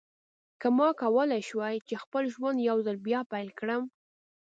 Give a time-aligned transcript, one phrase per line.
[0.61, 3.83] که ما کولای شوای چې خپل ژوند یو ځل بیا پیل کړم.